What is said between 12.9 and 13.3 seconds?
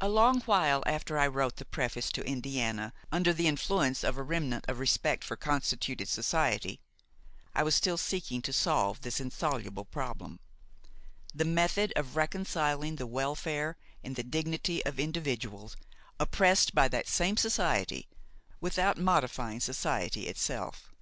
the